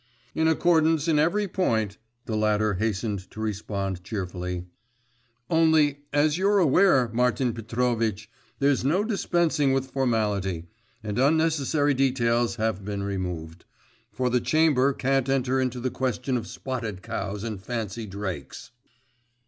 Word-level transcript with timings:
'In 0.33 0.47
accordance 0.47 1.07
in 1.07 1.19
every 1.19 1.47
point,' 1.47 1.99
the 2.25 2.35
latter 2.35 2.73
hastened 2.73 3.29
to 3.29 3.39
respond 3.39 4.03
cheerfully; 4.03 4.65
'only, 5.47 5.99
as 6.11 6.39
you're 6.39 6.57
aware, 6.57 7.11
Martin 7.13 7.53
Petrovitch, 7.53 8.27
there's 8.57 8.83
no 8.83 9.03
dispensing 9.03 9.73
with 9.73 9.91
formality. 9.91 10.65
And 11.03 11.19
unnecessary 11.19 11.93
details 11.93 12.55
have 12.55 12.83
been 12.83 13.03
removed. 13.03 13.65
For 14.11 14.31
the 14.31 14.41
chamber 14.41 14.91
can't 14.91 15.29
enter 15.29 15.61
into 15.61 15.79
the 15.79 15.91
question 15.91 16.35
of 16.35 16.47
spotted 16.47 17.03
cows 17.03 17.43
and 17.43 17.61
fancy 17.61 18.07
drakes. 18.07 18.71